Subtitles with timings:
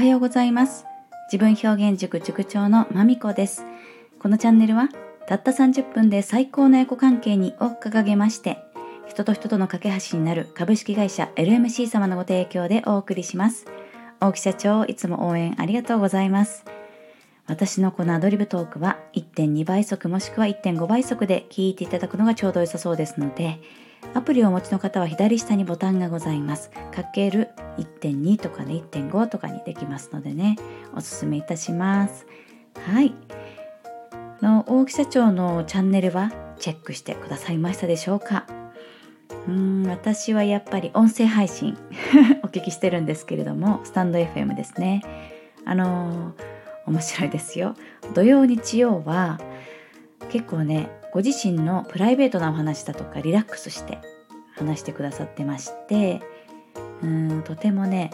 [0.00, 0.86] はようございます。
[1.30, 3.66] 自分表現塾塾長のまみこです。
[4.18, 4.88] このチャンネルは
[5.26, 8.56] たった30分で最高のエコ関係にを掲げまして
[9.06, 13.66] 人と人との架け橋になる株式会社 LMC 様のご提供でお送りします。
[14.20, 16.64] 大木社長いつも応援ありがとうございます。
[17.46, 23.60] 私のこのアドリブトークは1.2倍速もしくは1.5倍速で聞いていただくのがちょうど良さそうですので
[24.14, 26.70] アプリをお持ちの方は左下にボタンがございます。
[26.94, 30.56] かける1.2とかね1.5とかにできますのでね
[30.94, 32.26] おすすめいたします。
[32.74, 33.14] はい。
[34.42, 38.46] の大木社長のチャンネルはチェックしてくださいましたでしょうか？
[39.48, 41.78] うん私はやっぱり音声配信
[42.42, 45.02] お聞きしてるんですけれどもスタンド FM ですね
[45.64, 46.34] あのー、
[46.86, 47.74] 面白いですよ
[48.14, 49.40] 土曜日曜は
[50.30, 53.98] 結構ねご自身のプライベートなお話だとかリラックスして
[54.56, 56.20] 話してくださってまして
[57.02, 58.10] うんとてもね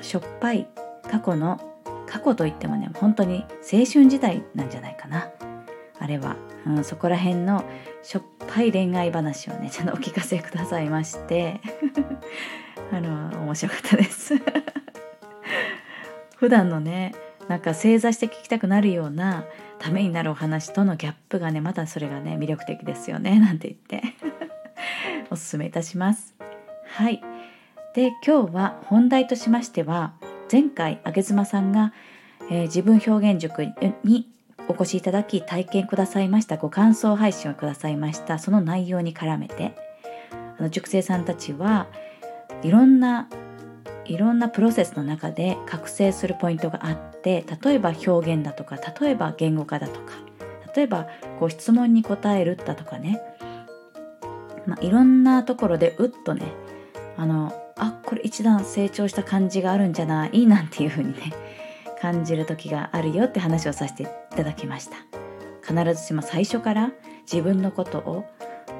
[0.00, 0.68] しょっぱい
[1.10, 1.60] 過去の
[2.06, 5.30] 過去といってもね本当に青春時代なんじゃないかな。
[5.98, 7.64] あれは、うん、そこら辺の
[8.02, 11.60] しょっぱい恋愛話をねちゃんとお聞かせくださいまして
[12.92, 14.34] あの面白かったです。
[16.36, 17.14] 普段のね
[17.48, 19.44] なんか正座して聞きたくなるような
[19.78, 24.14] ためになるお話とのギャップがねまたそれがね魅力的ですよね なんて言って。
[25.30, 26.34] おすすめいたします。
[26.86, 27.22] はい。
[27.94, 30.14] で今日は本題としましては
[30.50, 31.92] 前回あげずまさんが、
[32.50, 33.66] えー、自分表現塾
[34.02, 34.28] に
[34.68, 39.76] お越しいただき体験くださいましたご感想配信をくださいましたその内容に絡めて
[40.58, 41.86] あの塾生さんたちは
[42.62, 43.28] いろんな
[44.06, 50.12] いろんなプロセスの中で覚醒するポイントがあってて例えば表現だとか例えば言語化だとか
[50.76, 51.08] 例えば
[51.40, 53.20] こう質問に答えるだとかね、
[54.66, 56.52] まあ、いろんなところでうっとね
[57.16, 60.46] あのあこれ一段成長した感じがあるんじゃない？
[60.46, 61.32] なんていう風にね
[62.00, 64.96] 感じる時があるよって話をさせていただきました。
[65.66, 66.92] 必ずしも最初から
[67.22, 68.26] 自分のことを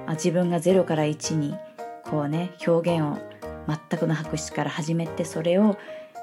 [0.07, 1.55] あ自分が0から1に
[2.05, 3.19] こうね表現を
[3.67, 5.79] 全くの白紙から始めてそれを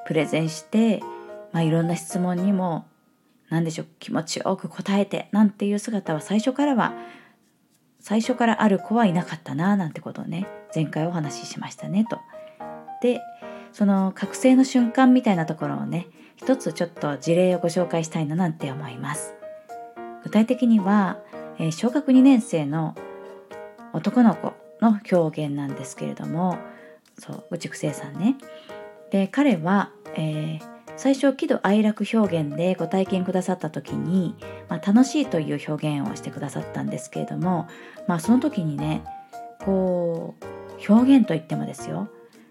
[0.05, 1.01] プレゼンして、
[1.51, 2.85] まあ、いろんな質問にも
[3.49, 6.93] 何でしょう気持ちよく答えてなんていう姿は最初からは
[7.99, 12.19] 最初からある子はいなかったななんてことをね前回お話ししましたねと。
[13.01, 13.19] で
[13.71, 19.35] その覚醒の瞬間みたいなところをね一つちょっと事例をご紹介したいななんて思います。
[20.23, 21.19] 具体的には、
[21.57, 22.95] えー、小学2年生の
[23.93, 26.57] 男の子の表現なんですけれども
[27.19, 28.37] そう宇畜生さんね
[29.11, 30.70] で彼は、えー、
[31.01, 34.35] 最初喜怒哀楽表現でご体験くださった時に、
[34.69, 37.67] まあ、楽しいという表現をしてくださったんですけれども、
[38.07, 39.03] まあ、その時にね
[39.65, 42.07] こう表現といってもですよ、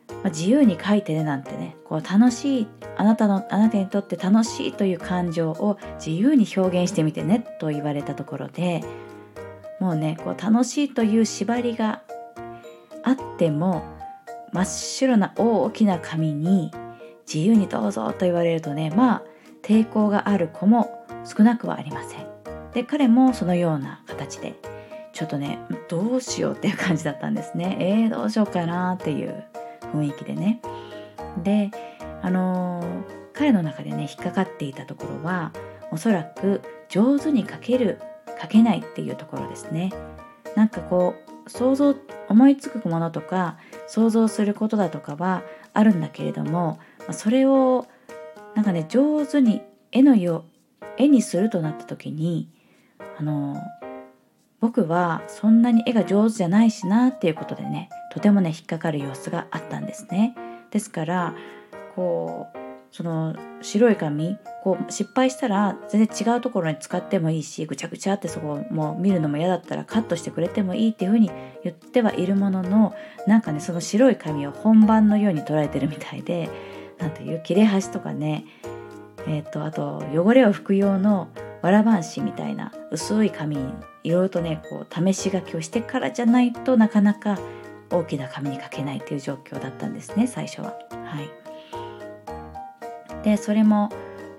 [0.09, 2.67] まあ、自由に書いてねなんてねこう楽しい
[2.97, 8.83] あなたのあなたにとって楽しいという感情を自由に表現してみてねと言われたところで
[9.79, 12.03] もうねこう楽しいという縛りが
[13.05, 13.85] あっても
[14.53, 16.73] 真っ白な大きな紙に
[17.33, 19.23] 自由にどうぞと言われるとねまあ
[19.63, 22.27] 抵抗がある子も少なくはありません。
[22.73, 24.55] で彼もそのような形で
[25.13, 27.77] ちょっとねどうしようっていう感じだったんですね。
[27.81, 29.45] えー、どうしようかなっていう
[29.93, 30.61] 雰囲気でね。
[31.43, 31.71] で
[32.23, 32.87] あのー、
[33.33, 35.53] 彼の中でね引っかかっていたところは
[35.93, 38.01] おそらく上手に書ける
[38.41, 39.93] 書けないっていうところですね。
[40.57, 41.15] なんかこ
[41.47, 41.95] う想像
[42.29, 45.43] 思いつくものとか想像することだとかは
[45.73, 46.79] あるんだけれども
[47.13, 47.87] それを
[48.55, 50.45] なんかね上手に絵のよ
[50.97, 52.49] 絵にするとなった時に
[53.19, 53.57] あの
[54.61, 60.35] 僕はそんなに絵が上手じゃないしなっていうことでねとてもね引っかかる様子があったんですね。
[60.71, 61.35] ですから
[61.95, 62.60] こう
[62.91, 71.31] その白い紙こう失敗したら全然違うところに使ってもいいしぐちゃぐちゃってそこをもう見るのも嫌だったらカットしてくれてもいいっていうふうに
[71.63, 72.95] 言ってはいるものの
[73.27, 76.51] なんかねその白い紙を本番のように捉えてるみたいで
[76.99, 78.45] 何ていう切れ端とかね
[79.27, 81.29] えっ、ー、とあと汚れを拭く用の
[81.63, 83.57] わらばんしみたいな薄い紙
[84.03, 87.39] いろいろとねこう試し書きをしてからじゃないとなかなか
[87.91, 90.75] 大きな紙に書けないっていう状況だったんですね最初は。
[91.05, 91.40] はい
[93.23, 93.91] でそれも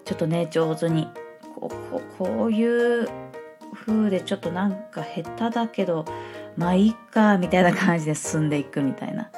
[0.06, 1.08] ちょっとね上手に
[1.56, 3.08] こうこういう
[3.74, 6.06] 風でちょっとなんか下手だけど
[6.58, 9.32] まあいいかみたいな感じで進んでいくみたいな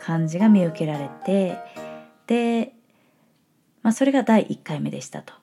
[0.00, 1.58] 感じが見受けられて
[2.26, 2.72] で、
[3.82, 5.34] まあ、それが第1回目でしたと。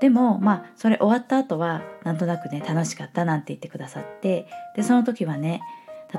[0.00, 4.46] でもまあそれ終わった後はなんとなくね楽しかったなんて言ってくださって
[4.76, 5.62] でその時はね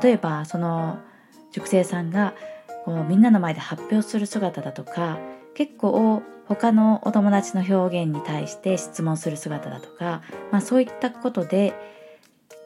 [0.02, 0.98] 例えばその
[1.52, 2.34] 塾生さんが
[2.86, 5.20] こうみんなの前で発表する姿だとか
[5.56, 10.22] 結構他のお友達の表現に対して質問する姿だとか、
[10.52, 11.74] まあ、そういったことで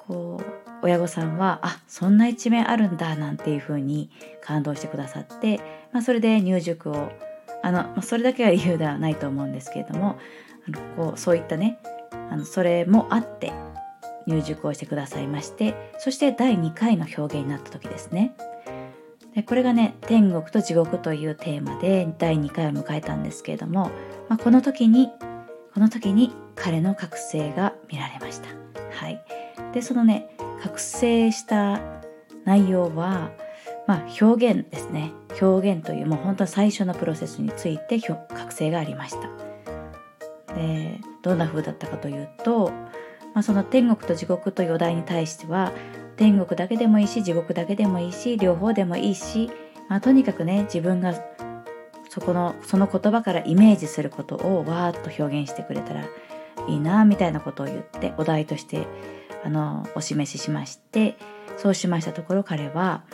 [0.05, 4.09] こう親御さんはあそんな一面あるんだなんていうふうに
[4.41, 5.57] 感動してくださって、
[5.93, 7.11] まあ、それで入塾を
[7.61, 10.17] あの、まあ、それだけが理由ではないと思うんですけれども
[10.67, 11.79] あのこうそういったね
[12.31, 13.53] あのそれもあって
[14.25, 18.35] 入塾をしてくださいましてそして第2回の表現になった時ですね。
[19.43, 23.91] これがね「天国と地獄」というテーマで第2回を迎えたんですけれども、
[24.27, 25.09] まあ、この時に
[25.73, 28.49] この時に彼の覚醒が見られました。
[28.91, 29.23] はい、
[29.73, 30.29] でそのね
[30.61, 31.79] 覚醒した
[32.43, 33.31] 内容は、
[33.87, 35.11] まあ、表現ですね。
[35.41, 40.55] 表現というもう本当は最初のプロセスについて覚醒がありました。
[40.55, 42.71] でどんな風だったかというと、
[43.33, 45.71] まあ、その天国と地獄というお題に対しては
[46.19, 49.49] 天国だけでもいいし地獄だけでもいいし両方でもいいし、
[49.87, 51.13] まあ、とにかくね自分が
[52.09, 56.03] そこのその言葉からイメージすることをわーっと表現してくれたら
[56.67, 58.85] いいなみたいなことを言ってお題として
[59.45, 61.17] あのお示ししまして
[61.55, 63.05] そうしましたところ彼は、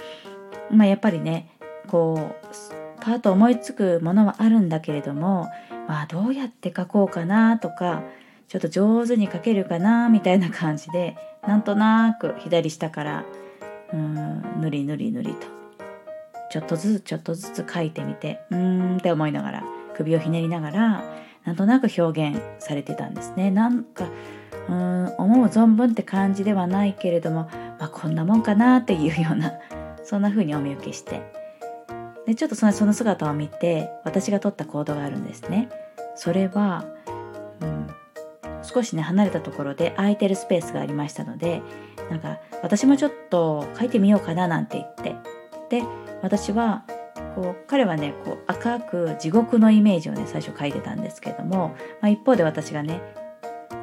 [0.72, 1.52] まあ、やっぱりね
[1.88, 5.48] こうパート思いつくものはあるんだけれども、
[5.88, 8.02] まあ、どうやって書こうかなとか
[8.48, 11.16] ちょっと上手に書けるかなみたいな感じで
[11.48, 13.26] なんとなく左下から
[13.94, 15.48] うんぬりぬりぬりと
[16.52, 18.58] ちょっとずつちょっとずつ書いてみてうー
[18.96, 19.64] んって思いながら
[19.96, 21.04] 首をひねりながら
[21.46, 23.52] なんとなく表現されてたんですね。
[23.52, 24.08] なんか
[24.68, 27.50] うん思う存分って感じではないけれども、
[27.80, 29.54] まあ、こんなもんかなっていうような
[30.04, 31.22] そんな風にお見受けして
[32.26, 35.70] でちょっとそのその姿を見て私が取った行動があるんですね。
[36.16, 36.86] それは、
[37.62, 37.88] うん、
[38.66, 41.62] 少しね離れたところで空いてるスペースがありましたので
[42.10, 45.16] なんか私もちょっと書いてみようかななんて言って。
[45.70, 45.84] で
[46.22, 46.84] 私は
[47.36, 53.02] こう彼はねこう赤く地獄のイメージをね最初書いてたんですけども、まあ、一方で私がね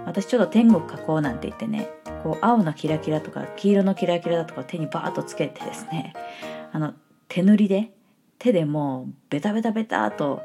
[0.06, 1.88] 私ちょっと天国書こうなんて言ってね
[2.23, 6.14] こう青のキラキラとか黄色のキラキラだとか手にバーッとつけてですね
[6.73, 6.94] あの
[7.28, 7.93] 手塗りで
[8.38, 10.43] 手でもうベタベタベタと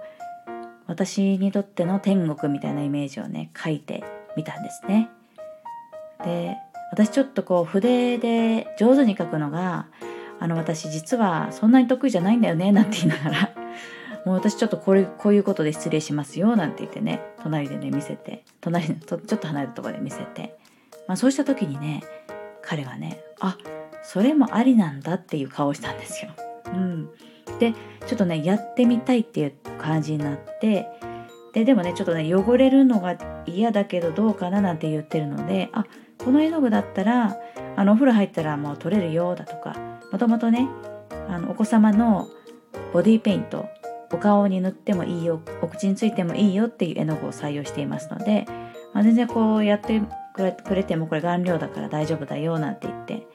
[0.86, 4.04] 私にとっての天国みたいなイメージをね書いて
[4.38, 5.10] みたんですね。
[6.24, 6.56] で
[6.92, 9.88] 私ちょっとこう筆で上手に書くのが
[10.40, 13.52] あの私実はそんなに得意じゃないんだよねなんて言いながら
[14.26, 20.58] もう私ちょっとこれこういうことで失礼しますよなんて言ってね隣でね見せて隣のちょっと離れたとこで見せて、
[21.08, 22.04] まあ、そうした時にね
[22.62, 23.58] 彼はねあ
[24.04, 26.32] それもありなんだっていう顔をしたんですよ。
[26.68, 27.10] うん、
[27.60, 27.74] で
[28.06, 30.88] ちょっとねやってみたいっていう感じになって
[31.54, 35.86] ででもねちょっとね汚れるのが嫌だけどどうかななんて言ってるのであ
[36.18, 37.38] この絵の具だったら
[37.76, 39.76] あのお風呂入ったらもう取れるよだとか
[40.12, 40.68] もともとね
[41.30, 42.28] あのお子様の
[42.94, 43.68] ボディペイント
[44.12, 48.46] お顔に塗ってもいいよお口についてもいいよっていう絵の具を採用していますので、
[48.94, 50.02] まあ、全然こうやって
[50.64, 53.28] くれてもこれ顔料だから大丈夫だよなんて言って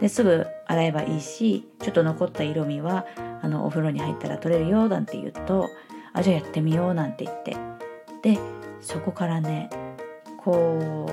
[0.00, 3.06] ですぐ洗えばいいしちょっと残った色味は
[3.42, 5.68] あのお風呂に入ったら取れるよなんて言うと
[6.14, 7.56] あじゃあやってみようなんて言って。
[8.22, 8.38] で
[8.80, 9.68] そこからね
[10.38, 11.06] こ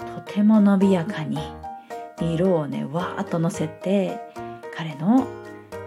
[0.00, 1.38] うとても伸びやかに
[2.20, 4.18] 色をねわーっとのせて
[4.76, 5.26] 彼の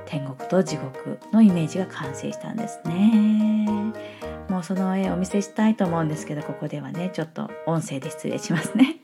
[0.06, 3.94] 天国と地獄のイメージが完成したんですね。
[4.50, 8.98] もうその絵お見せしたいと思うんですけどここではねちょっと音声で失礼しますね。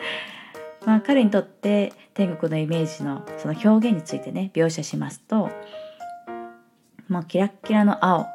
[0.86, 5.50] まあ彼にとって天国のイメージのその表現についてね描写しますと
[7.08, 8.26] もうキラッキラの青。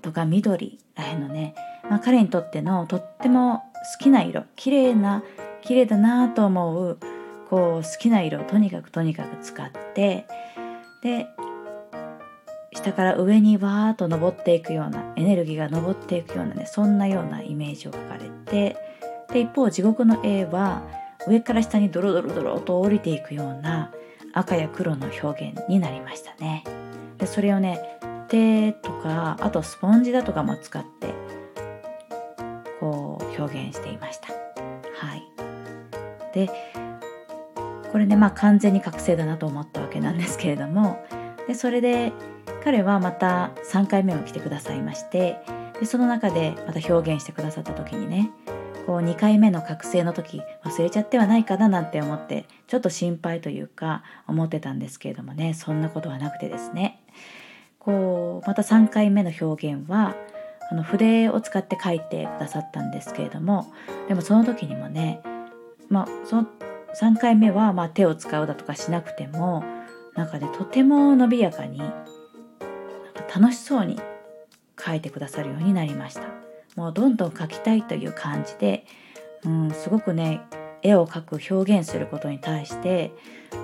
[0.00, 1.54] とか緑らへんのね、
[1.88, 3.62] まあ、彼にとってのとっても
[3.98, 5.22] 好きな色綺麗な
[5.62, 6.98] 綺麗だなと思う
[7.48, 10.26] こう好きな色をとにかくとにかく使って
[11.02, 11.26] で
[12.72, 18.76] 下から上にわーっと登っていくようなエネルギーが登っていくようなねそんなようなイメージを描かれて
[19.32, 20.82] で一方地獄の絵は
[21.26, 23.92] 上から下にドロドロドロと降りていくような
[24.32, 26.64] 赤や黒の表現になりましたね。
[27.18, 27.80] でそれをね
[28.30, 31.14] 手とかあとスポンジだとかも使って
[32.78, 34.32] こう表現していました。
[34.32, 35.22] はい、
[36.32, 36.48] で
[37.90, 41.04] これねまあ完全に覚醒だなと思ったわけなんですけれども
[41.48, 42.12] でそれで
[42.62, 45.38] 彼はまた3回目を来てくださいまして
[45.80, 48.30] でその中でまた表現してくださった時にね
[48.86, 57.02] こう2回目の覚醒の時忘れちゃってはないかななんて思ってちょっと心配というか思ってたんですけれどもねそんなことはなくてですね
[57.80, 60.14] こうまた3回目の表現は
[60.70, 63.72] あの筆を使って書いてくださったんですけれども
[64.08, 65.20] でもその時にもね
[65.88, 66.46] まあその
[67.00, 69.64] 3回目はま手を使うだとかしなくても
[70.14, 71.80] なんかねとても伸びやかに
[73.34, 73.98] 楽しそうに
[74.76, 76.22] 描いてくださるようになりました。
[76.76, 78.86] もうどんどん描きたいという感じで、
[79.44, 80.40] うん、すごくね
[80.82, 83.12] 絵を描く表現することに対して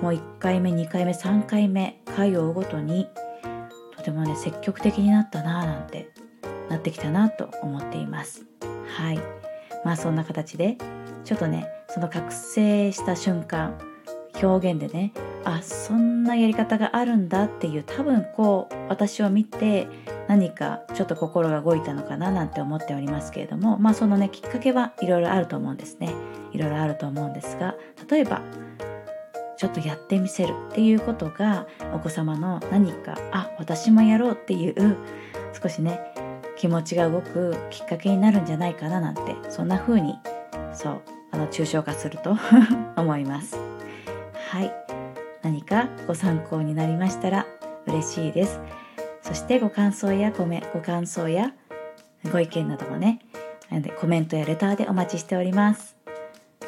[0.01, 3.07] もう1回目2回目3回目回を追うごとに
[4.07, 6.09] とてもね積極的になったなぁなんて
[6.69, 8.45] なってきたなと思っています。
[8.95, 9.19] はい。
[9.83, 10.77] まあそんな形で
[11.25, 13.77] ちょっとねその覚醒した瞬間
[14.41, 15.11] 表現でね
[15.43, 19.89] あそんなやり方があるんだっていう多分こう私を見て
[20.29, 26.13] 何かちょっと心が動いたのかななんて思っておりますけれどもまあそのねきっかけはいろいろあると思うんですね。
[26.53, 27.75] いろいろあると思うんですが
[28.09, 28.41] 例えば
[29.57, 34.97] ちょっとやってみせるっていうことがお子様の何かあ私もやろうっていう
[35.61, 35.99] 少しね
[36.57, 40.15] 気持ちが動くきっかけになるんじゃないかななんてそんな風に
[40.73, 42.37] そうあの抽象化すると
[42.95, 43.57] 思います。
[44.49, 44.71] はい。
[45.41, 47.45] 何かご参考になりましたら
[47.85, 48.59] 嬉しいです。
[49.21, 51.51] そしてご感想やコメご感想や
[52.31, 53.19] ご意見などもね
[53.99, 55.95] コメントやレターでお待ちしております。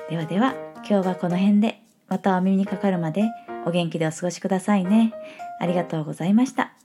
[0.10, 1.89] ではでは今日はこの辺で。
[2.10, 3.24] またお耳にかかるまで
[3.66, 5.14] お元気でお過ごしくださいね。
[5.60, 6.79] ありがとうございました。